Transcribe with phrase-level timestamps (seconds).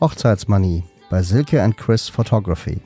[0.00, 2.80] Hochzeitsmanie bei Silke and Chris Photography.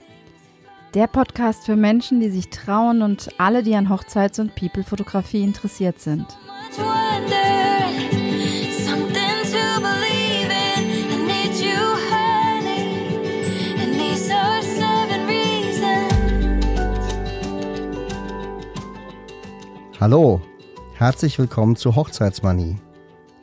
[0.94, 6.00] Der Podcast für Menschen, die sich trauen und alle, die an Hochzeits- und People-Fotografie interessiert
[6.00, 6.26] sind.
[20.04, 20.42] Hallo,
[20.96, 22.76] herzlich willkommen zu Hochzeitsmanie,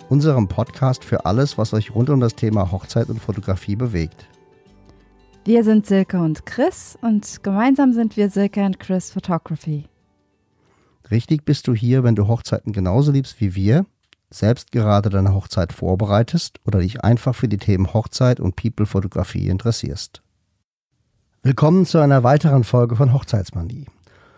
[0.09, 4.27] unserem Podcast für alles, was euch rund um das Thema Hochzeit und Fotografie bewegt.
[5.43, 9.90] Wir sind Silke und Chris und gemeinsam sind wir Silke and Chris Photography.
[11.11, 13.85] Richtig bist du hier, wenn du Hochzeiten genauso liebst wie wir,
[14.29, 20.21] selbst gerade deine Hochzeit vorbereitest oder dich einfach für die Themen Hochzeit und People-Fotografie interessierst.
[21.43, 23.87] Willkommen zu einer weiteren Folge von Hochzeitsmanie.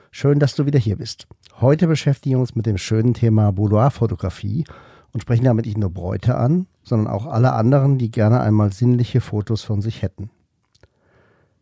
[0.09, 1.27] Schön, dass du wieder hier bist.
[1.61, 4.65] Heute beschäftigen wir uns mit dem schönen Thema Boudoir-Fotografie
[5.11, 9.21] und sprechen damit nicht nur Bräute an, sondern auch alle anderen, die gerne einmal sinnliche
[9.21, 10.31] Fotos von sich hätten.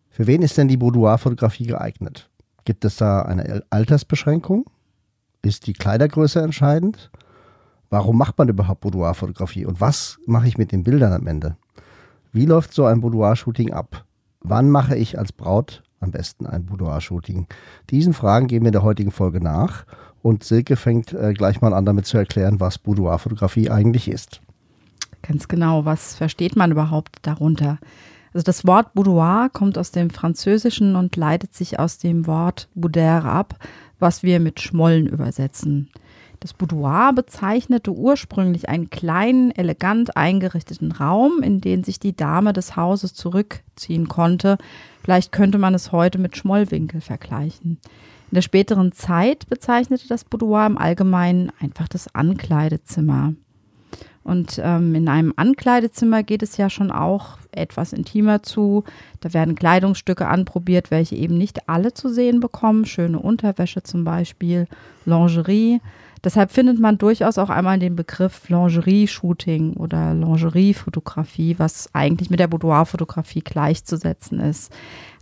[0.09, 2.30] Für wen ist denn die Boudoir-Fotografie geeignet?
[2.64, 4.68] Gibt es da eine Altersbeschränkung?
[5.44, 7.09] Ist die Kleidergröße entscheidend?
[7.89, 11.58] Warum macht man überhaupt Boudoir-Fotografie und was mache ich mit den Bildern am Ende?
[12.31, 14.06] Wie läuft so ein Boudoir-Shooting ab?
[14.42, 17.47] Wann mache ich als Braut am besten ein Boudoir-Shooting?
[17.89, 19.86] Diesen Fragen gehen wir in der heutigen Folge nach
[20.22, 24.42] und Silke fängt äh, gleich mal an damit zu erklären, was Boudoir-Fotografie eigentlich ist.
[25.23, 27.80] Ganz genau, was versteht man überhaupt darunter?
[28.34, 33.25] Also das Wort Boudoir kommt aus dem Französischen und leitet sich aus dem Wort Boudoir
[33.25, 33.56] ab,
[34.02, 35.90] was wir mit Schmollen übersetzen.
[36.42, 42.75] Das Boudoir bezeichnete ursprünglich einen kleinen, elegant eingerichteten Raum, in den sich die Dame des
[42.75, 44.58] Hauses zurückziehen konnte.
[45.03, 47.78] Vielleicht könnte man es heute mit Schmollwinkel vergleichen.
[48.31, 53.36] In der späteren Zeit bezeichnete das Boudoir im Allgemeinen einfach das Ankleidezimmer.
[54.24, 58.84] Und ähm, in einem Ankleidezimmer geht es ja schon auch etwas intimer zu.
[59.20, 62.86] Da werden Kleidungsstücke anprobiert, welche eben nicht alle zu sehen bekommen.
[62.86, 64.68] Schöne Unterwäsche zum Beispiel,
[65.06, 65.81] Lingerie.
[66.24, 72.48] Deshalb findet man durchaus auch einmal den Begriff Lingerie-Shooting oder Lingerie-Fotografie, was eigentlich mit der
[72.48, 74.72] Boudoir-Fotografie gleichzusetzen ist.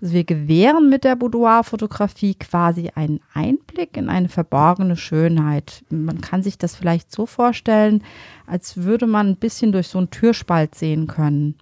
[0.02, 5.86] Also wir gewähren mit der Boudoir-Fotografie quasi einen Einblick in eine verborgene Schönheit.
[5.90, 8.04] Man kann sich das vielleicht so vorstellen,
[8.46, 11.56] als würde man ein bisschen durch so einen Türspalt sehen können.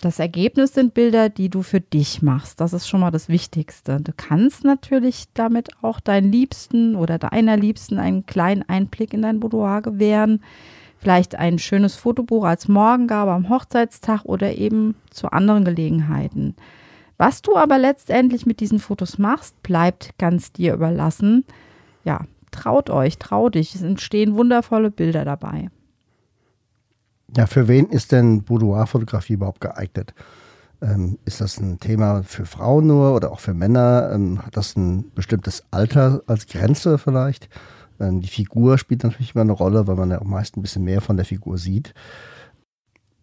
[0.00, 2.60] Das Ergebnis sind Bilder, die du für dich machst.
[2.62, 4.00] Das ist schon mal das Wichtigste.
[4.00, 9.40] Du kannst natürlich damit auch deinen Liebsten oder deiner Liebsten einen kleinen Einblick in dein
[9.40, 10.42] Boudoir gewähren.
[10.96, 16.56] Vielleicht ein schönes Fotobuch als Morgengabe am Hochzeitstag oder eben zu anderen Gelegenheiten.
[17.18, 21.44] Was du aber letztendlich mit diesen Fotos machst, bleibt ganz dir überlassen.
[22.04, 23.74] Ja, traut euch, trau dich.
[23.74, 25.68] Es entstehen wundervolle Bilder dabei.
[27.36, 30.14] Ja, für wen ist denn Boudoir-Fotografie überhaupt geeignet?
[30.82, 34.10] Ähm, ist das ein Thema für Frauen nur oder auch für Männer?
[34.12, 37.48] Ähm, hat das ein bestimmtes Alter als Grenze vielleicht?
[38.00, 40.84] Ähm, die Figur spielt natürlich immer eine Rolle, weil man ja auch meist ein bisschen
[40.84, 41.94] mehr von der Figur sieht.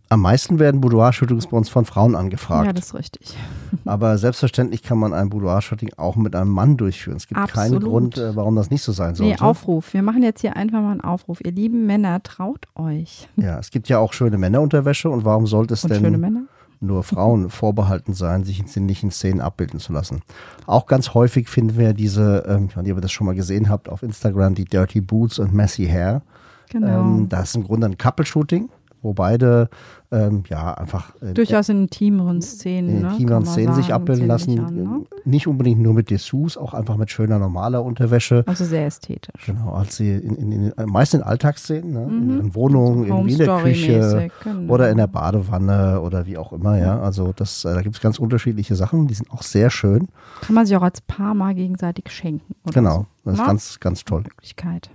[0.10, 2.66] Am meisten werden Boudoir-Shootings bei uns von Frauen angefragt.
[2.66, 3.36] Ja, das ist richtig.
[3.86, 7.18] Aber selbstverständlich kann man ein Boudoir-Shooting auch mit einem Mann durchführen.
[7.18, 7.84] Es gibt keinen Absolut.
[7.84, 9.34] Grund, äh, warum das nicht so sein sollte.
[9.34, 9.94] Nee, Aufruf.
[9.94, 11.40] Wir machen jetzt hier einfach mal einen Aufruf.
[11.44, 13.28] Ihr lieben Männer, traut euch.
[13.38, 16.48] Ja, es gibt ja auch schöne Männerunterwäsche und warum sollte es Und denn
[16.80, 20.22] nur Frauen vorbehalten sein, sich in sinnlichen Szenen abbilden zu lassen.
[20.66, 23.70] Auch ganz häufig finden wir diese, ich weiß nicht, ob ihr das schon mal gesehen
[23.70, 26.22] habt, auf Instagram, die Dirty Boots und Messy Hair.
[26.70, 26.88] Genau.
[26.88, 28.70] Ähm, das ist im Grunde ein Couple-Shooting,
[29.02, 29.70] wo beide
[30.12, 32.90] ähm, ja einfach äh, Durchaus in intimeren Szenen.
[32.90, 33.10] in ne?
[33.12, 34.60] intimeren man Szenen sich abbilden lassen.
[34.60, 35.02] an, ne?
[35.26, 38.44] Nicht unbedingt nur mit Dessous, auch einfach mit schöner normaler Unterwäsche.
[38.48, 39.46] Also sehr ästhetisch.
[39.46, 42.04] Genau, als sie in, in, in, meist in Alltagsszenen, ne?
[42.04, 42.36] in Mhm.
[42.38, 44.74] ihren Wohnungen, So in der Küche genau.
[44.74, 47.00] oder in der Badewanne oder wie auch immer, ja.
[47.00, 50.08] Also das, äh, da gibt es ganz unterschiedliche Sachen, die sind auch sehr schön.
[50.42, 52.56] Kann man sich auch als Paar mal gegenseitig schenken.
[52.64, 53.46] Oder Genau, das ist Na?
[53.48, 54.06] ganz, ganz So.
[54.06, 54.22] toll.
[54.24, 54.90] Möglichkeit.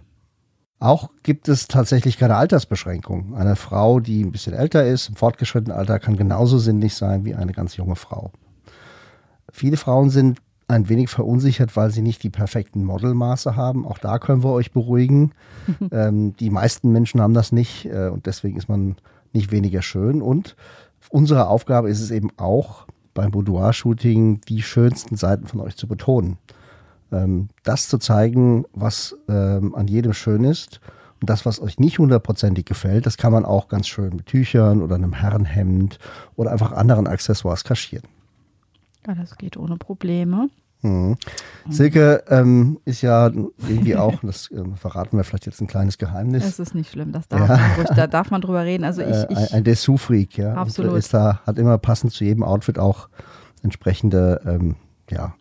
[0.83, 3.37] Auch gibt es tatsächlich keine Altersbeschränkung.
[3.37, 7.37] Eine Frau, die ein bisschen älter ist, im fortgeschrittenen Alter, kann genauso sinnlich sein wie
[7.37, 8.33] eine ganz junge Frau.
[9.53, 13.87] Viele Frauen sind ein wenig verunsichert, weil sie nicht die perfekten Modelmaße haben.
[13.87, 15.31] Auch da können wir euch beruhigen.
[15.93, 18.97] ähm, die meisten Menschen haben das nicht äh, und deswegen ist man
[19.33, 20.21] nicht weniger schön.
[20.21, 20.57] Und
[21.11, 26.39] unsere Aufgabe ist es eben auch, beim Boudoir-Shooting die schönsten Seiten von euch zu betonen.
[27.13, 30.81] Ähm, das zu zeigen, was ähm, an jedem schön ist
[31.21, 34.83] Und das, was euch nicht hundertprozentig gefällt, das kann man auch ganz schön mit Tüchern
[34.83, 35.99] oder einem Herrenhemd
[36.35, 38.09] oder einfach anderen Accessoires kaschieren.
[39.07, 40.49] Ja, das geht ohne Probleme.
[40.83, 41.17] Mhm.
[41.69, 46.45] Silke ähm, ist ja irgendwie auch, das ähm, verraten wir vielleicht jetzt ein kleines Geheimnis.
[46.45, 47.57] Es ist nicht schlimm, das darf Ja.
[47.57, 48.83] man ruhig, da darf man drüber reden.
[48.83, 50.55] Also ich, äh, ein, ich ein Dessous-Freak, ja.
[50.55, 50.91] Absolut.
[50.93, 53.09] Und ist da, hat immer passend zu jedem Outfit auch
[53.63, 54.75] entsprechende, ähm,
[55.09, 55.35] ja,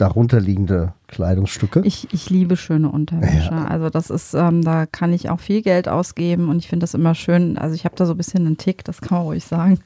[0.00, 1.82] darunterliegende Kleidungsstücke.
[1.84, 3.50] Ich, ich liebe schöne Unterwäsche.
[3.50, 3.66] Ja.
[3.66, 6.94] Also das ist, ähm, da kann ich auch viel Geld ausgeben und ich finde das
[6.94, 7.58] immer schön.
[7.58, 9.78] Also ich habe da so ein bisschen einen Tick, das kann man ruhig sagen.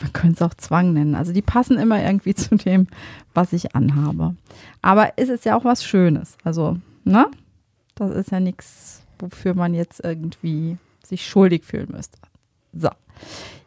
[0.00, 1.14] Man könnte es auch Zwang nennen.
[1.14, 2.86] Also die passen immer irgendwie zu dem,
[3.34, 4.34] was ich anhabe.
[4.80, 6.36] Aber es ist ja auch was Schönes.
[6.42, 7.26] Also, ne?
[7.94, 12.18] Das ist ja nichts, wofür man jetzt irgendwie sich schuldig fühlen müsste.
[12.72, 12.88] So.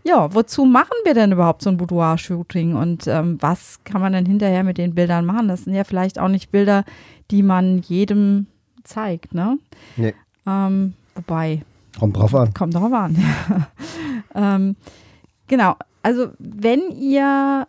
[0.04, 4.26] Ja, wozu machen wir denn überhaupt so ein Boudoir-Shooting und ähm, was kann man denn
[4.26, 5.50] hinterher mit den Bildern machen?
[5.50, 6.86] Das sind ja vielleicht auch nicht Bilder,
[7.30, 8.48] die man jedem
[8.84, 9.58] zeigt, ne?
[9.98, 10.14] Nee.
[10.46, 11.62] Ähm, wobei,
[12.00, 12.54] Kommt drauf an.
[12.54, 13.18] kommt drauf an.
[14.36, 14.76] ähm,
[15.48, 17.68] genau, also wenn ihr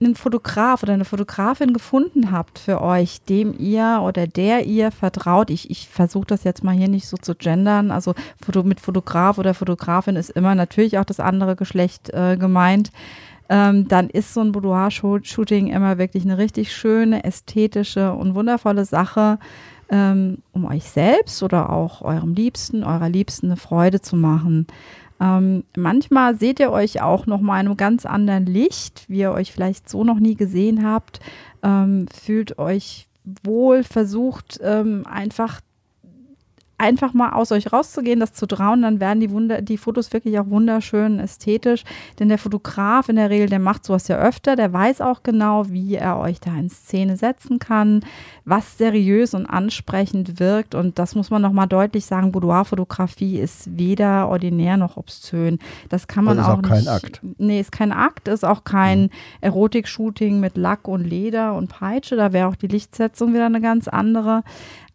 [0.00, 5.50] einen Fotograf oder eine Fotografin gefunden habt für euch, dem ihr oder der ihr vertraut,
[5.50, 8.14] ich, ich versuche das jetzt mal hier nicht so zu gendern, also
[8.64, 12.92] mit Fotograf oder Fotografin ist immer natürlich auch das andere Geschlecht äh, gemeint,
[13.50, 19.38] ähm, dann ist so ein Boudoir-Shooting immer wirklich eine richtig schöne, ästhetische und wundervolle Sache,
[19.90, 24.66] ähm, um euch selbst oder auch eurem Liebsten, eurer Liebsten eine Freude zu machen.
[25.20, 29.32] Ähm, manchmal seht ihr euch auch noch mal in einem ganz anderen Licht, wie ihr
[29.32, 31.20] euch vielleicht so noch nie gesehen habt.
[31.62, 33.06] Ähm, fühlt euch
[33.44, 35.60] wohl, versucht ähm, einfach
[36.80, 40.38] einfach mal aus euch rauszugehen, das zu trauen, dann werden die, Wunder, die Fotos wirklich
[40.38, 41.84] auch wunderschön ästhetisch.
[42.18, 45.68] Denn der Fotograf in der Regel, der macht sowas ja öfter, der weiß auch genau,
[45.68, 48.00] wie er euch da in Szene setzen kann,
[48.46, 50.74] was seriös und ansprechend wirkt.
[50.74, 55.58] Und das muss man nochmal deutlich sagen, Boudoir-Fotografie ist weder ordinär noch obszön.
[55.90, 56.88] Das kann man Und ist auch, auch kein nicht.
[56.88, 57.20] Akt.
[57.36, 59.10] Nee, ist kein Akt, ist auch kein
[59.42, 62.16] Erotik-Shooting mit Lack und Leder und Peitsche.
[62.16, 64.42] Da wäre auch die Lichtsetzung wieder eine ganz andere.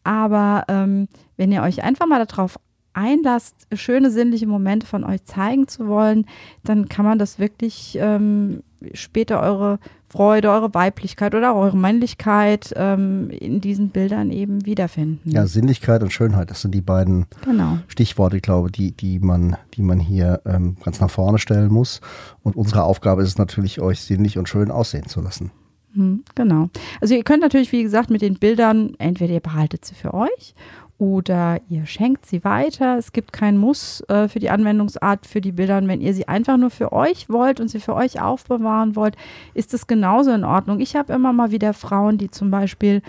[0.05, 2.57] Aber ähm, wenn ihr euch einfach mal darauf
[2.93, 6.25] einlasst, schöne sinnliche Momente von euch zeigen zu wollen,
[6.63, 8.63] dann kann man das wirklich ähm,
[8.93, 15.29] später eure Freude, eure Weiblichkeit oder eure Männlichkeit ähm, in diesen Bildern eben wiederfinden.
[15.29, 17.79] Ja, Sinnlichkeit und Schönheit, das sind die beiden Genau.
[17.87, 21.99] Stichworte, ich glaube, die, die, man, die man hier ähm, ganz nach vorne stellen muss.
[22.43, 25.51] Und unsere Aufgabe ist es natürlich, euch sinnlich und schön aussehen zu lassen.
[25.95, 26.69] Hm, Genau.
[27.01, 30.53] Also ihr könnt natürlich, wie gesagt, mit den Bildern, entweder ihr behaltet sie für euch
[30.97, 32.97] oder ihr schenkt sie weiter.
[32.97, 35.85] Es gibt keinen Muss äh, für die Anwendungsart für die Bilder.
[35.85, 39.15] Wenn ihr sie einfach nur für euch wollt und sie für euch aufbewahren wollt,
[39.53, 40.79] ist das genauso in Ordnung.
[40.79, 43.01] Ich habe immer mal wieder Frauen, die zum Beispiel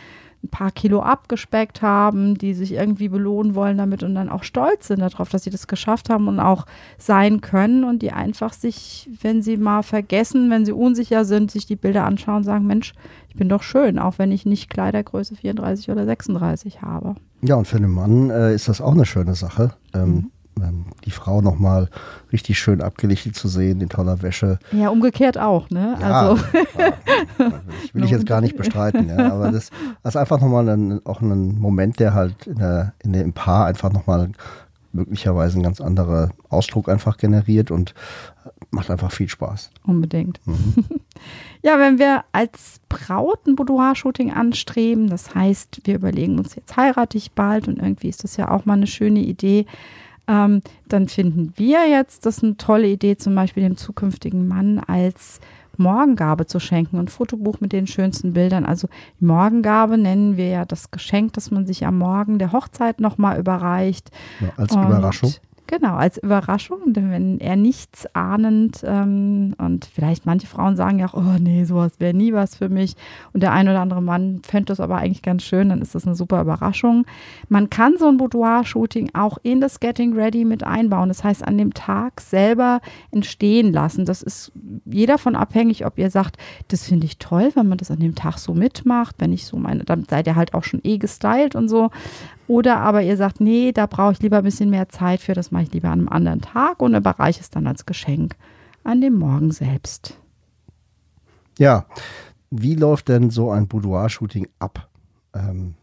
[0.46, 4.88] ein paar Kilo abgespeckt haben, die sich irgendwie belohnen wollen damit und dann auch stolz
[4.88, 6.66] sind darauf, dass sie das geschafft haben und auch
[6.98, 11.66] sein können und die einfach sich, wenn sie mal vergessen, wenn sie unsicher sind, sich
[11.66, 12.94] die Bilder anschauen und sagen, Mensch,
[13.28, 17.16] ich bin doch schön, auch wenn ich nicht Kleidergröße 34 oder 36 habe.
[17.42, 19.74] Ja, und für einen Mann äh, ist das auch eine schöne Sache.
[19.94, 20.30] Ähm, ähm,
[21.04, 21.88] die Frau nochmal
[22.32, 24.58] richtig schön abgelichtet zu sehen, in toller Wäsche.
[24.72, 25.96] Ja, umgekehrt auch, ne?
[26.00, 26.42] Ja, Also,
[26.78, 26.92] ja,
[27.84, 29.70] ich will ich jetzt gar nicht bestreiten, ja, aber das,
[30.02, 33.32] das ist einfach nochmal ein, auch ein Moment, der halt in der, in der, im
[33.32, 34.30] Paar einfach nochmal
[34.92, 37.92] möglicherweise einen ganz anderen Ausdruck einfach generiert und
[38.70, 39.70] macht einfach viel Spaß.
[39.84, 40.40] unbedingt.
[41.62, 47.18] Ja, wenn wir als Braut ein Boudoir-Shooting anstreben, das heißt, wir überlegen uns, jetzt heirate
[47.18, 49.66] ich bald und irgendwie ist das ja auch mal eine schöne Idee,
[50.28, 55.40] ähm, dann finden wir jetzt das eine tolle Idee, zum Beispiel dem zukünftigen Mann als
[55.78, 58.64] Morgengabe zu schenken, ein Fotobuch mit den schönsten Bildern.
[58.64, 58.88] Also
[59.20, 63.38] die Morgengabe nennen wir ja das Geschenk, das man sich am Morgen der Hochzeit nochmal
[63.38, 64.10] überreicht.
[64.40, 65.34] Ja, als Und Überraschung.
[65.68, 71.06] Genau, als Überraschung, denn wenn er nichts ahnend ähm, und vielleicht manche Frauen sagen ja
[71.06, 72.94] auch, oh nee, sowas wäre nie was für mich
[73.32, 76.06] und der ein oder andere Mann fände das aber eigentlich ganz schön, dann ist das
[76.06, 77.04] eine super Überraschung.
[77.48, 81.58] Man kann so ein Boudoir-Shooting auch in das Getting Ready mit einbauen, das heißt an
[81.58, 82.80] dem Tag selber
[83.10, 84.04] entstehen lassen.
[84.04, 84.52] Das ist
[84.84, 86.36] jeder von abhängig, ob ihr sagt,
[86.68, 89.56] das finde ich toll, wenn man das an dem Tag so mitmacht, wenn ich so
[89.56, 91.90] meine, dann seid ihr halt auch schon eh gestylt und so.
[92.48, 95.50] Oder aber ihr sagt, nee, da brauche ich lieber ein bisschen mehr Zeit für, das
[95.50, 98.36] mache ich lieber an einem anderen Tag und überreiche es dann als Geschenk
[98.84, 100.16] an dem Morgen selbst.
[101.58, 101.86] Ja,
[102.50, 104.88] wie läuft denn so ein Boudoir-Shooting ab?
[105.34, 105.74] Ähm,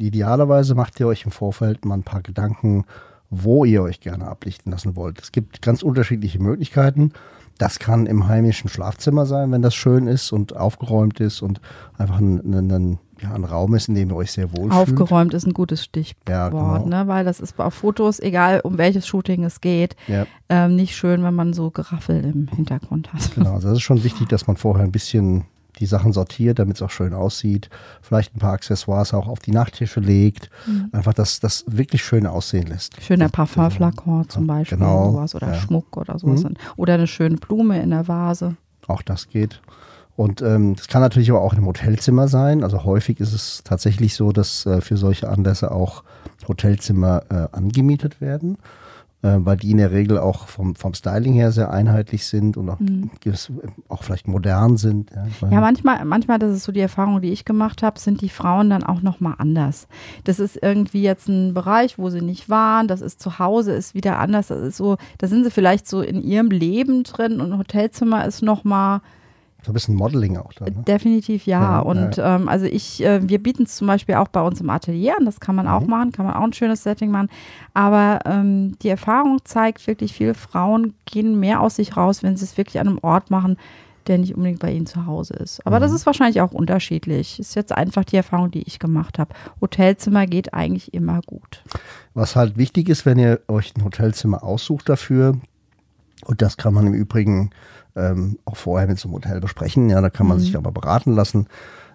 [0.00, 2.84] idealerweise macht ihr euch im Vorfeld mal ein paar Gedanken,
[3.30, 5.20] wo ihr euch gerne ablichten lassen wollt.
[5.20, 7.12] Es gibt ganz unterschiedliche Möglichkeiten.
[7.62, 11.60] Das kann im heimischen Schlafzimmer sein, wenn das schön ist und aufgeräumt ist und
[11.98, 14.72] einfach ein, ein, ein, ja, ein Raum ist, in dem ihr euch sehr wohl fühlt.
[14.72, 16.86] Aufgeräumt ist ein gutes Stichwort, Ja, genau.
[16.86, 17.06] ne?
[17.06, 21.22] weil das ist auf Fotos, egal um welches Shooting es geht, Ja, ähm, nicht schön,
[21.22, 23.32] wenn man so Geraffel im Hintergrund hat.
[23.34, 23.54] genau.
[23.54, 25.44] Also das ist schon wichtig, dass man vorher ein bisschen
[25.78, 27.70] die Sachen sortiert, damit es auch schön aussieht.
[28.02, 30.50] Vielleicht ein paar Accessoires auch auf die Nachttische legt.
[30.92, 33.02] Einfach, dass das wirklich schön aussehen lässt.
[33.02, 35.54] Schöner Parfumflakon zum Beispiel Genau, sowas, oder ja.
[35.54, 36.44] Schmuck oder sowas.
[36.44, 36.54] Mhm.
[36.76, 38.56] Oder eine schöne Blume in der Vase.
[38.86, 39.60] Auch das geht.
[40.14, 42.62] Und ähm, das kann natürlich aber auch einem Hotelzimmer sein.
[42.62, 46.04] Also häufig ist es tatsächlich so, dass äh, für solche Anlässe auch
[46.48, 48.58] Hotelzimmer äh, angemietet werden,
[49.22, 52.68] äh, weil die in der Regel auch vom, vom Styling her sehr einheitlich sind und
[52.68, 52.78] auch,
[53.22, 53.50] gewiss-
[53.88, 55.10] auch vielleicht modern sind.
[55.12, 58.28] Ja, Ja, manchmal, manchmal, das ist so die Erfahrung, die ich gemacht habe, sind die
[58.28, 59.86] Frauen dann auch nochmal anders.
[60.24, 63.94] Das ist irgendwie jetzt ein Bereich, wo sie nicht waren, das ist zu Hause, ist
[63.94, 64.48] wieder anders.
[64.48, 68.26] Das ist so, da sind sie vielleicht so in ihrem Leben drin und ein Hotelzimmer
[68.26, 69.00] ist nochmal
[69.64, 70.64] so ein bisschen Modeling auch da.
[70.64, 70.72] Ne?
[70.86, 71.60] definitiv ja.
[71.60, 74.68] Ja, und Ähm, also ich, äh, wir bieten es zum Beispiel auch bei uns im
[74.70, 75.90] Atelier an, das kann man auch Mhm.
[75.90, 77.28] machen, kann man auch ein schönes Setting machen.
[77.74, 82.44] Aber ähm, die Erfahrung zeigt wirklich, viele Frauen gehen mehr aus sich raus, wenn sie
[82.44, 83.56] es wirklich an einem Ort machen,
[84.08, 85.64] der nicht unbedingt bei ihnen zu Hause ist.
[85.64, 85.82] Aber Mhm.
[85.82, 87.38] das ist wahrscheinlich auch unterschiedlich.
[87.38, 89.32] Ist jetzt einfach die Erfahrung, die ich gemacht habe.
[89.60, 91.62] Hotelzimmer geht eigentlich immer gut.
[92.14, 95.36] Was halt wichtig ist, wenn ihr euch ein Hotelzimmer aussucht dafür,
[96.24, 97.50] und das kann man im Übrigen
[97.96, 101.14] ähm, auch vorher mit so einem Hotel besprechen, ja, da kann man sich aber beraten
[101.14, 101.46] lassen,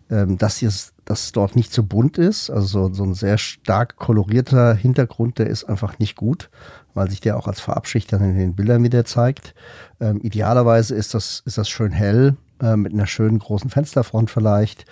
[0.09, 2.49] ähm, dass, es, dass es dort nicht so bunt ist.
[2.49, 6.49] Also so, so ein sehr stark kolorierter Hintergrund, der ist einfach nicht gut,
[6.93, 9.53] weil sich der auch als Farbschicht dann in den Bildern wieder zeigt.
[9.99, 14.85] Ähm, idealerweise ist das, ist das schön hell, äh, mit einer schönen großen Fensterfront vielleicht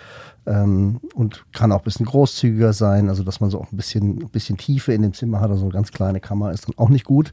[0.46, 4.22] ähm, und kann auch ein bisschen großzügiger sein, also dass man so auch ein bisschen,
[4.22, 6.88] ein bisschen Tiefe in dem Zimmer hat, also eine ganz kleine Kammer ist dann auch
[6.88, 7.32] nicht gut.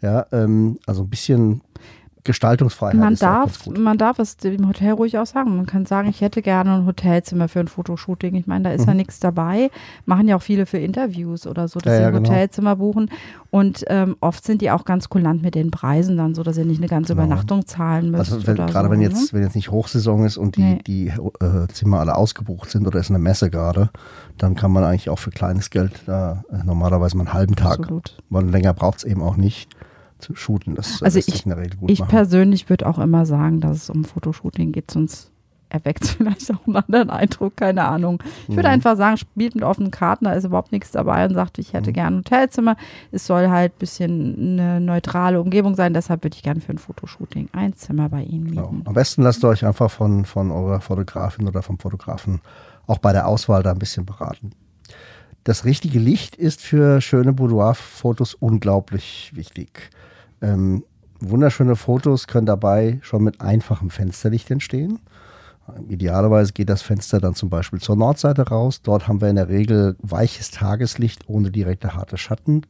[0.00, 1.60] Ja, ähm, also ein bisschen
[2.24, 5.56] Gestaltungsfreiheit Man ist darf, man darf es dem Hotel ruhig auch sagen.
[5.56, 8.34] Man kann sagen, ich hätte gerne ein Hotelzimmer für ein Fotoshooting.
[8.34, 9.70] Ich meine, da ist ja nichts dabei.
[10.06, 11.92] Machen ja auch viele für Interviews oder so, dass Mhm.
[11.92, 12.28] Ja, sie ja, ein genau.
[12.30, 13.10] Hotelzimmer buchen.
[13.50, 16.64] Und ähm, oft sind die auch ganz kulant mit den Preisen dann, so dass ihr
[16.66, 17.26] nicht eine ganze Genau.
[17.26, 18.32] Übernachtung zahlen müsst.
[18.32, 19.06] Also wenn, gerade so, wenn ne?
[19.06, 20.78] jetzt, wenn jetzt nicht Hochsaison ist und die, Nee.
[20.86, 23.90] die äh, Zimmer alle ausgebucht sind oder ist eine Messe gerade,
[24.36, 27.78] dann kann man eigentlich auch für kleines Geld da äh, normalerweise mal einen halben Tag,
[27.80, 28.16] Absolut.
[28.28, 29.70] weil länger braucht es eben auch nicht
[30.18, 30.74] zu shooten.
[30.74, 32.08] Das Also ich- Ich machen.
[32.08, 35.30] persönlich würde auch immer sagen, dass es um Fotoshooting geht, sonst
[35.70, 38.22] erweckt es vielleicht auch einen anderen Eindruck, keine Ahnung.
[38.48, 38.74] Ich würde Mhm.
[38.74, 41.76] einfach sagen, spielt mit offenen Karten, da ist überhaupt nichts dabei und sagt, ich Mhm.
[41.76, 42.76] hätte gerne ein Hotelzimmer.
[43.12, 46.78] Es soll halt ein bisschen eine neutrale Umgebung sein, deshalb würde ich gerne für ein
[46.78, 48.70] Fotoshooting ein Zimmer bei Ihnen Genau.
[48.72, 48.86] mieten.
[48.88, 52.40] Am besten lasst ihr euch einfach von, von eurer Fotografin oder vom Fotografen
[52.86, 54.52] auch bei der Auswahl da ein bisschen beraten.
[55.48, 59.88] Das richtige Licht ist für schöne Boudoir-Fotos unglaublich wichtig.
[60.42, 60.84] Ähm,
[61.20, 64.98] wunderschöne Fotos können dabei schon mit einfachem Fensterlicht entstehen.
[65.88, 68.82] Idealerweise geht das Fenster dann zum Beispiel zur Nordseite raus.
[68.82, 72.66] Dort haben wir in der Regel weiches Tageslicht ohne direkte harte Schatten.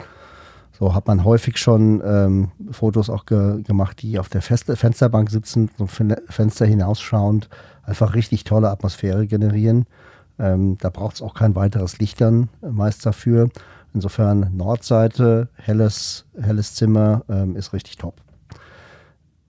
[0.71, 5.31] So hat man häufig schon ähm, Fotos auch ge gemacht, die auf der Feste Fensterbank
[5.31, 7.49] sitzen, zum Fen Fenster hinausschauend,
[7.83, 9.87] einfach richtig tolle Atmosphäre generieren.
[10.39, 13.49] Ähm, da braucht es auch kein weiteres Licht dann äh, meist dafür.
[13.95, 18.15] Insofern Nordseite, helles, helles Zimmer ähm, ist richtig top.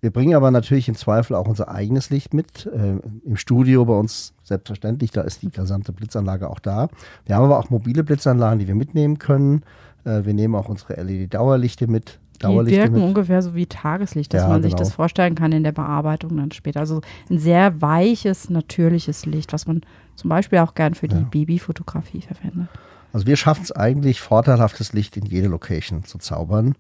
[0.02, 2.66] Wir bringen aber natürlich im Zweifel auch unser eigenes Licht mit.
[2.68, 6.88] Äh, Im Studio bei uns selbstverständlich, da ist die gesamte Blitzanlage auch da.
[7.26, 9.64] Wir haben aber auch mobile Blitzanlagen, die wir mitnehmen können.
[10.06, 12.20] Äh, wir nehmen auch unsere LED-Dauerlichte mit.
[12.42, 14.84] Die wirken ungefähr so wie Tageslicht, dass Ja, man sich genau.
[14.84, 16.80] das vorstellen kann in der Bearbeitung dann später.
[16.80, 19.82] Also ein sehr weiches, natürliches Licht, was man
[20.16, 21.28] zum Beispiel auch gern für die Ja.
[21.30, 22.70] Babyfotografie verwendet.
[23.12, 26.76] Also wir schaffen es eigentlich, vorteilhaftes Licht in jede Location zu zaubern.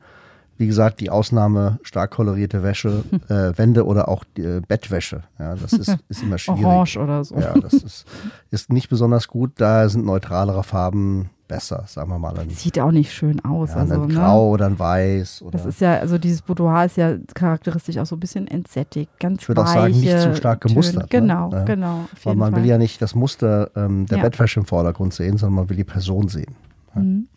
[0.59, 5.23] Wie gesagt, die Ausnahme stark kolorierte Wäsche, äh, Wände oder auch die, äh, Bettwäsche.
[5.39, 6.65] Ja, das ist, ist immer schwierig.
[6.65, 7.35] Orange oder so.
[7.35, 8.05] Ja, das ist,
[8.51, 9.53] ist nicht besonders gut.
[9.55, 12.37] Da sind neutralere Farben besser, sagen wir mal.
[12.37, 13.69] Ein, Sieht auch nicht schön aus.
[13.69, 14.13] ja, also, ein ne?
[14.13, 15.41] Grau oder ein Weiß.
[15.43, 19.17] Oder Das ist ja, also dieses Boudoir ist ja charakteristisch auch so ein bisschen entsättigt,
[19.19, 20.73] ganz Ich würde auch sagen, nicht zu stark Töne.
[20.73, 21.07] gemustert, ne?
[21.21, 21.63] Genau, Ja.
[21.63, 21.95] genau.
[22.23, 22.61] Weil jeden man Fall.
[22.61, 24.23] will ja nicht das Muster ähm, der Ja.
[24.25, 26.53] Bettwäsche im Vordergrund sehen, sondern man will die Person sehen.
[26.95, 27.28] Mhm.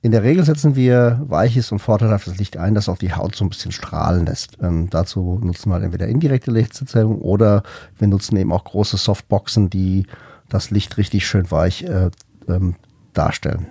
[0.00, 3.44] In der Regel setzen wir weiches und vorteilhaftes Licht ein, das auch die Haut so
[3.44, 4.56] ein bisschen strahlen lässt.
[4.62, 7.64] Ähm, dazu nutzen wir halt entweder indirekte Lichtsetzung oder
[7.98, 10.06] wir nutzen eben auch große Softboxen, die
[10.48, 12.10] das Licht richtig schön weich äh,
[12.48, 12.76] ähm,
[13.12, 13.68] darstellen.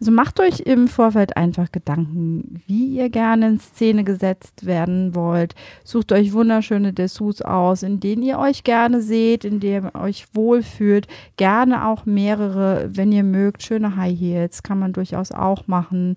[0.00, 5.54] Also macht euch im Vorfeld einfach Gedanken, wie ihr gerne in Szene gesetzt werden wollt.
[5.84, 10.26] Sucht euch wunderschöne Dessous aus, in denen ihr euch gerne seht, in denen ihr euch
[10.32, 11.06] wohlfühlt.
[11.36, 13.62] Gerne auch mehrere, wenn ihr mögt.
[13.62, 16.14] Schöne High Heels kann man durchaus auch machen.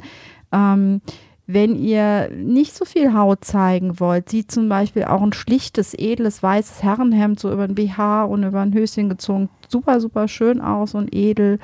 [0.51, 1.01] Ähm,
[1.47, 6.41] Wenn ihr nicht so viel Haut zeigen wollt, sieht zum Beispiel auch ein schlichtes, edles,
[6.41, 10.93] weißes Herrenhemd so über ein BH und über ein Höschen gezogen super, super schön aus
[10.93, 11.59] und edel.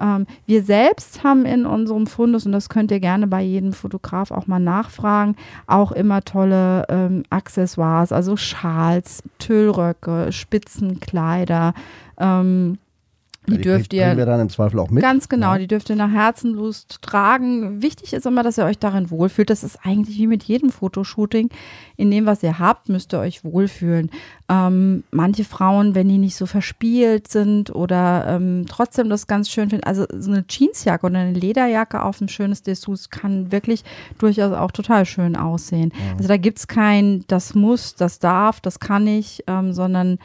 [0.00, 4.30] Ähm, wir selbst haben in unserem Fundus, und das könnt ihr gerne bei jedem Fotograf
[4.30, 5.36] auch mal nachfragen,
[5.66, 11.74] auch immer tolle ähm, Accessoires, also Schals, Tüllröcke, Spitzenkleider.
[12.18, 12.78] Ähm,
[13.46, 15.02] die, die dürft ihr wir dann im Zweifel auch mit.
[15.02, 15.58] Ganz genau, Ja.
[15.58, 17.82] die dürft ihr nach Herzenlust tragen.
[17.82, 19.50] Wichtig ist immer, dass ihr euch darin wohlfühlt.
[19.50, 21.50] Das ist eigentlich wie mit jedem Fotoshooting.
[21.96, 24.10] In dem, was ihr habt, müsst ihr euch wohlfühlen.
[24.48, 29.70] Ähm, manche Frauen, wenn die nicht so verspielt sind oder ähm, trotzdem das ganz schön
[29.70, 33.84] finden, also so eine Jeansjacke oder eine Lederjacke auf ein schönes Dessous kann wirklich
[34.18, 35.92] durchaus auch total schön aussehen.
[36.16, 40.18] Also da gibt es kein, das muss, das darf, das kann ich, ähm, sondern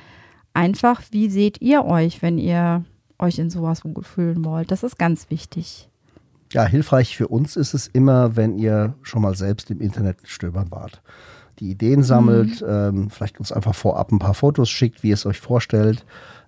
[0.53, 2.83] einfach, wie seht ihr euch, wenn ihr
[3.19, 4.71] euch in sowas wohlfühlen wollt.
[4.71, 5.89] Das ist ganz wichtig.
[6.51, 10.71] Ja, hilfreich für uns ist es immer, wenn ihr schon mal selbst im Internet stöbern
[10.71, 11.01] wart.
[11.59, 15.25] Die Ideen sammelt, ähm, vielleicht uns einfach vorab ein paar Fotos schickt, wie ihr es
[15.25, 16.05] euch vorstellt.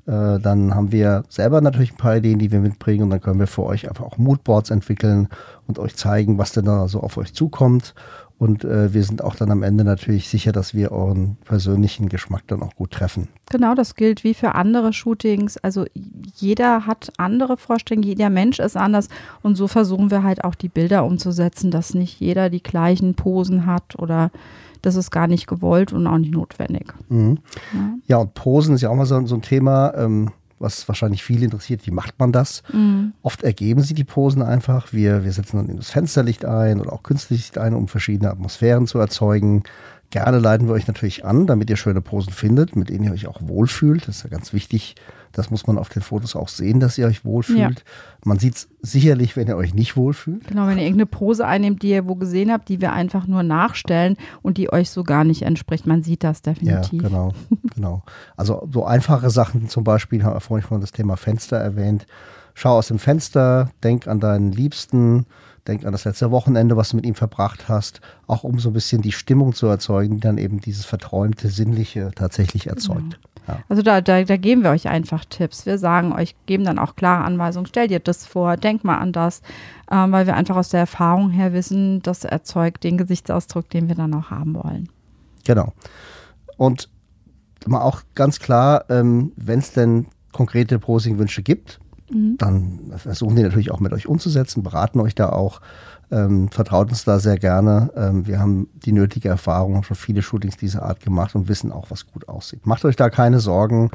[0.08, 3.40] Äh, dann haben wir selber natürlich ein paar Ideen, die wir mitbringen und dann können
[3.40, 5.28] wir für euch einfach auch Moodboards entwickeln
[5.68, 7.94] und euch zeigen, was denn da so auf euch zukommt.
[8.42, 12.42] Und äh, wir sind auch dann am Ende natürlich sicher, dass wir euren persönlichen Geschmack
[12.48, 13.28] dann auch gut treffen.
[13.52, 15.58] Genau, das gilt wie für andere Shootings.
[15.58, 15.86] Also
[16.38, 19.10] jeder hat andere Vorstellungen, jeder Mensch ist anders
[19.44, 23.68] und so versuchen wir halt auch die Bilder umzusetzen, dass nicht jeder die gleichen Posen
[23.68, 24.32] hat oder
[24.82, 26.96] das ist gar nicht gewollt und auch nicht notwendig.
[27.10, 27.38] Mhm.
[27.74, 27.94] Ja.
[28.08, 30.32] Ja, und Posen ist ja auch mal so, so ein Thema, ähm,
[30.62, 31.86] was wahrscheinlich viele interessiert.
[31.86, 32.64] Wie macht man das?
[32.72, 33.14] Mhm.
[33.22, 34.94] Oft ergeben sich die Posen einfach.
[34.94, 38.88] Wir, wir setzen dann das Fensterlicht ein oder auch künstliches Licht ein, um verschiedene Atmosphären
[38.88, 39.64] zu erzeugen.
[40.12, 43.28] Gerne leiten wir euch natürlich an, damit ihr schöne Posen findet, mit denen ihr euch
[43.28, 44.08] auch wohlfühlt.
[44.08, 44.96] Das ist ja ganz wichtig.
[45.32, 47.84] Das muss man auf den Fotos auch sehen, dass ihr euch wohlfühlt.
[48.24, 50.48] Man sieht es sicherlich, wenn ihr euch nicht wohlfühlt.
[50.48, 53.44] Genau, wenn ihr irgendeine Pose einnehmt, die ihr wo gesehen habt, die wir einfach nur
[53.44, 57.02] nachstellen und die euch so gar nicht entspricht, man sieht das definitiv.
[57.02, 57.34] Ja, genau,
[57.74, 58.04] genau.
[58.36, 62.06] Also so einfache Sachen zum Beispiel, haben wir vorhin schon das Thema Fenster erwähnt.
[62.54, 65.26] Schau aus dem Fenster, denk an deinen Liebsten,
[65.68, 68.74] denk an das letzte Wochenende, was du mit ihm verbracht hast, auch um so ein
[68.74, 73.20] bisschen die Stimmung zu erzeugen, die dann eben dieses verträumte, sinnliche tatsächlich erzeugt.
[73.48, 73.60] Ja.
[73.70, 75.66] Also da, da, da geben wir euch einfach Tipps.
[75.66, 79.12] Wir sagen euch, geben dann auch klare Anweisungen, stell dir das vor, denk mal an
[79.14, 79.42] das,
[79.92, 83.96] ähm, weil wir einfach aus der Erfahrung her wissen, das erzeugt den Gesichtsausdruck, den wir
[83.96, 84.90] dann auch haben wollen.
[85.46, 85.74] Genau.
[86.58, 86.90] Und
[87.66, 91.80] mal auch ganz klar, ähm, wenn es denn konkrete Posing-Wünsche gibt,
[92.14, 95.62] dann versuchen die natürlich auch mit euch umzusetzen, beraten euch da auch,
[96.12, 97.92] ähm, vertraut uns da sehr gerne.
[97.96, 101.72] Ähm, wir haben die nötige Erfahrung, haben schon viele Shootings dieser Art gemacht und wissen
[101.72, 102.66] auch, was gut aussieht.
[102.66, 103.92] Macht euch da keine Sorgen.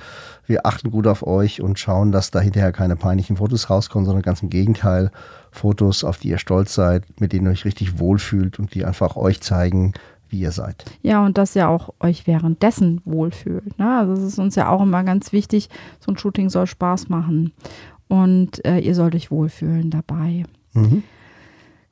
[0.46, 4.22] Wir achten gut auf euch und schauen, dass da hinterher keine peinlichen Fotos rauskommen, sondern
[4.22, 5.11] ganz im Gegenteil,
[5.50, 9.16] Fotos, auf die ihr stolz seid, mit denen ihr euch richtig wohlfühlt und die einfach
[9.16, 9.92] euch zeigen,
[10.29, 10.85] wie ihr seid.
[11.02, 13.79] Ja, und dass ihr auch euch währenddessen wohlfühlt.
[13.79, 13.98] Ne?
[13.98, 15.68] Also es ist uns ja auch immer ganz wichtig,
[16.00, 17.52] so ein Shooting soll Spaß machen.
[18.09, 20.44] Und äh, ihr sollt euch wohlfühlen dabei.
[20.72, 21.02] Mhm.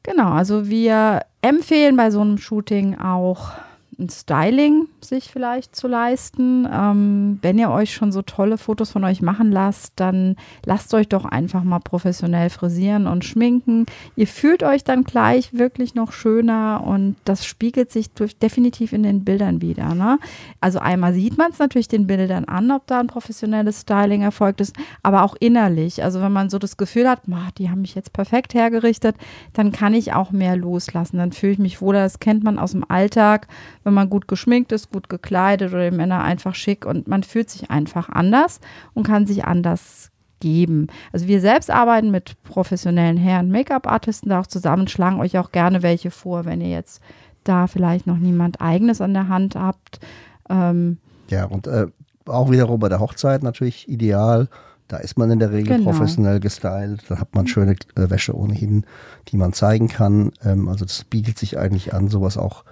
[0.04, 3.52] Genau, also wir empfehlen bei so einem Shooting auch
[3.98, 6.68] ein Styling sich vielleicht zu leisten.
[6.70, 11.08] Ähm, wenn ihr euch schon so tolle Fotos von euch machen lasst, dann lasst euch
[11.08, 13.86] doch einfach mal professionell frisieren und schminken.
[14.16, 19.02] Ihr fühlt euch dann gleich wirklich noch schöner und das spiegelt sich durch, definitiv in
[19.02, 19.94] den Bildern wieder.
[19.94, 20.18] Ne?
[20.60, 24.60] Also einmal sieht man es natürlich den Bildern an, ob da ein professionelles Styling erfolgt
[24.60, 26.02] ist, aber auch innerlich.
[26.02, 29.16] Also wenn man so das Gefühl hat, "Ma, die haben mich jetzt perfekt hergerichtet,
[29.52, 31.18] dann kann ich auch mehr loslassen.
[31.18, 32.00] Dann fühle ich mich wohler.
[32.00, 33.48] Das kennt man aus dem Alltag,
[33.84, 37.50] wenn man gut geschminkt ist, gut gekleidet oder die Männer einfach schick und man fühlt
[37.50, 38.60] sich einfach anders
[38.94, 40.88] und kann sich anders geben.
[41.12, 45.82] Also wir selbst arbeiten mit professionellen Herren Make-up-Artisten da auch zusammen, schlagen euch auch gerne
[45.82, 47.00] welche vor, wenn ihr jetzt
[47.44, 50.00] da vielleicht noch niemand eigenes an der Hand habt.
[50.48, 51.86] Ähm, Ja, und äh,
[52.26, 54.48] auch wiederum bei der Hochzeit natürlich ideal.
[54.88, 55.90] Da ist man in der Regel Genau.
[55.90, 57.04] professionell gestylt.
[57.08, 58.84] Da hat man schöne äh, Wäsche ohnehin,
[59.28, 60.32] die man zeigen kann.
[60.44, 62.64] Ähm, also das bietet sich eigentlich an, sowas auch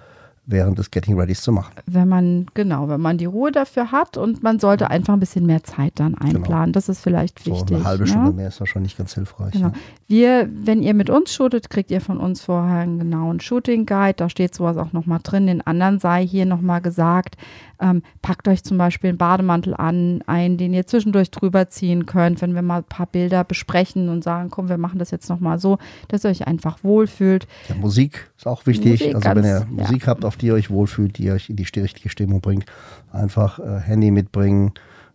[0.45, 1.73] während des Getting Readys zu machen.
[1.85, 5.45] wenn man, genau, wenn man die Ruhe dafür hat und man sollte einfach ein bisschen
[5.45, 6.73] mehr Zeit dann einplanen.
[6.73, 7.77] Das ist vielleicht So wichtig.
[7.77, 8.09] eine halbe ne?
[8.09, 9.53] Stunde mehr ist wahrscheinlich ganz hilfreich.
[9.53, 9.67] Genau.
[9.67, 9.73] Ja.
[10.07, 14.15] Wir, wenn ihr mit uns shootet, kriegt ihr von uns vorher einen genauen Shooting Guide.
[14.17, 15.47] Da steht sowas auch nochmal drin.
[15.47, 17.37] Den anderen sei hier nochmal gesagt.
[17.83, 22.41] Ähm, packt euch zum Beispiel einen Bademantel an, einen, den ihr zwischendurch drüber ziehen könnt,
[22.41, 25.59] wenn wir mal ein paar Bilder besprechen und sagen, komm, wir machen das jetzt nochmal
[25.59, 27.45] so, dass ihr euch einfach wohlfühlt.
[27.67, 29.01] Ja, Musik ist auch wichtig.
[29.01, 29.83] Musik also wenn ganz- ihr ja.
[29.83, 32.65] Musik habt, auf die ihr euch wohlfühlt, die euch in die richtige Stimmung bringt,
[33.11, 34.71] einfach äh, Handy mitbringen,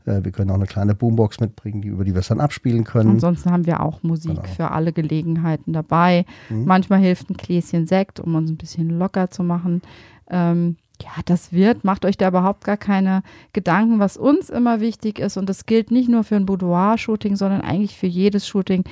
[0.06, 2.84] Äh, wir können auch eine kleine Boombox mitbringen, die, über die wir es dann abspielen
[2.84, 3.10] können.
[3.10, 4.54] Ansonsten haben wir auch Musik Genau.
[4.56, 6.24] für alle Gelegenheiten dabei.
[6.48, 6.64] Mhm.
[6.64, 9.82] Manchmal hilft ein Gläschen Sekt, um uns ein bisschen locker zu machen.
[10.30, 15.18] Ähm, ja, das wird, macht euch da überhaupt gar keine Gedanken, was uns immer wichtig
[15.18, 15.36] ist.
[15.36, 18.84] Und das gilt nicht nur für ein Boudoir-Shooting, sondern eigentlich für jedes Shooting.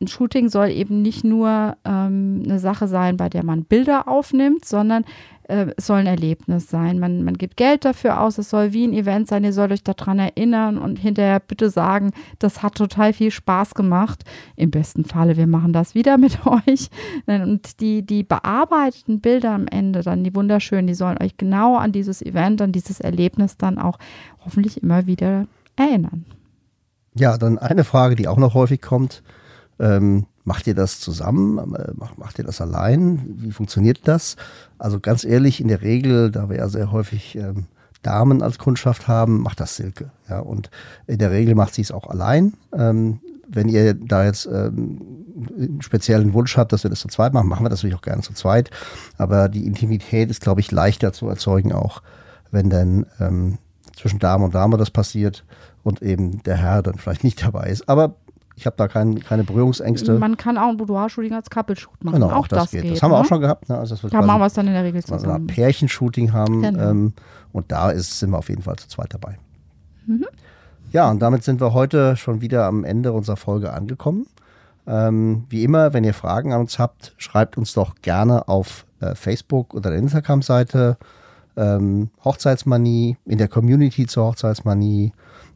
[0.00, 4.64] Ein Shooting soll eben nicht nur ähm, eine Sache sein, bei der man Bilder aufnimmt,
[4.64, 5.04] sondern
[5.48, 6.98] äh, es soll ein Erlebnis sein.
[6.98, 9.82] Man, man gibt Geld dafür aus, es soll wie ein Event sein, ihr sollt euch
[9.82, 14.24] daran erinnern und hinterher bitte sagen, das hat total viel Spaß gemacht.
[14.56, 16.88] Im besten Falle, wir machen das wieder mit euch.
[17.26, 21.92] Und die, die bearbeiteten Bilder am Ende, dann die wunderschönen, die sollen euch genau an
[21.92, 23.98] dieses Event, an dieses Erlebnis dann auch
[24.44, 26.24] hoffentlich immer wieder erinnern.
[27.16, 29.22] Ja, dann eine Frage, die auch noch häufig kommt.
[29.78, 31.74] Ähm, macht ihr das zusammen?
[31.74, 33.22] Äh, Macht, macht ihr das allein?
[33.38, 34.36] Wie funktioniert das?
[34.78, 37.66] Also ganz ehrlich, in der Regel, da wir ja sehr häufig ähm,
[38.02, 40.10] Damen als Kundschaft haben, macht das Silke.
[40.28, 40.70] Ja, und
[41.06, 42.52] in der Regel macht sie es auch allein.
[42.72, 45.00] Ähm, wenn ihr da jetzt ähm,
[45.56, 48.02] einen speziellen Wunsch habt, dass wir das zu zweit machen, machen wir das natürlich auch
[48.02, 48.70] gerne zu zweit.
[49.18, 52.02] Aber die Intimität ist, glaube ich, leichter zu erzeugen, auch
[52.50, 53.58] wenn dann ähm,
[53.96, 55.44] zwischen Dame und Dame das passiert
[55.82, 57.88] und eben der Herr dann vielleicht nicht dabei ist.
[57.88, 58.16] Aber
[58.56, 60.18] ich habe da kein, keine Berührungsängste.
[60.18, 62.20] Man kann auch ein Boudoir-Shooting als Couple-Shoot machen.
[62.20, 62.82] genau, auch, das, geht.
[62.82, 62.92] geht.
[62.92, 63.22] Das haben wir ne?
[63.22, 63.68] auch schon gehabt.
[63.68, 63.76] Ne?
[63.76, 65.46] Also, dass wir Da machen wir es dann in der Regel so eine Art zusammen.
[65.48, 66.62] Pärchenshooting haben.
[66.62, 66.90] Genau.
[66.90, 67.12] Ähm,
[67.52, 69.38] und da ist, sind wir auf jeden Fall zu zweit dabei.
[70.06, 70.26] Mhm.
[70.92, 74.26] Ja, und damit sind wir heute schon wieder am Ende unserer Folge angekommen.
[74.86, 79.14] Ähm, wie immer, wenn ihr Fragen an uns habt, schreibt uns doch gerne auf äh,
[79.14, 80.98] Facebook oder der Instagram-Seite
[81.56, 85.12] ähm, Hochzeitsmanie, in der Community zur Hochzeitsmanie,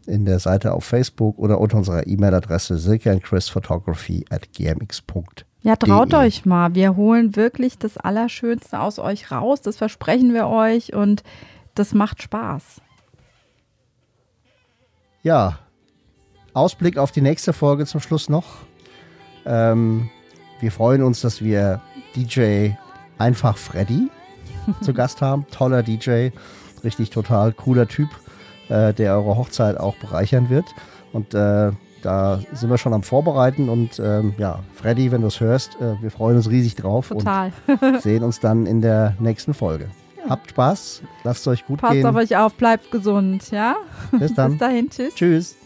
[0.08, 5.44] in der Seite auf Facebook oder unter unserer E-Mail-Adresse silkeandchrisphotography at gmx.de.
[5.62, 6.74] Ja, traut euch mal.
[6.74, 9.60] Wir holen wirklich das Allerschönste aus euch raus.
[9.60, 11.22] Das versprechen wir euch und
[11.74, 12.80] das macht Spaß.
[15.22, 15.58] Ja,
[16.54, 18.46] Ausblick auf die nächste Folge zum Schluss noch.
[19.44, 20.08] Ähm,
[20.60, 21.80] wir freuen uns, dass wir
[22.16, 22.70] DJ
[23.18, 24.10] Einfach Freddy
[24.80, 25.46] zu Gast haben.
[25.50, 26.30] Toller DJ,
[26.84, 28.08] richtig total cooler Typ,
[28.68, 30.66] äh, der eure Hochzeit auch bereichern wird.
[31.12, 33.68] Und äh, da sind wir schon am Vorbereiten.
[33.68, 37.52] Und ähm, ja, Freddy, wenn du es hörst, äh, wir freuen uns riesig drauf Total.
[37.80, 39.88] und sehen uns dann in der nächsten Folge.
[40.28, 42.06] Habt Spaß, lasst es euch gut Passt gehen.
[42.06, 43.76] auf euch auf, bleibt gesund, ja?
[44.12, 44.52] Bis dann.
[44.52, 45.14] Bis dahin, tschüss.
[45.14, 45.56] Tschüss.